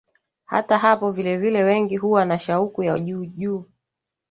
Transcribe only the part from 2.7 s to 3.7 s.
ya juu juu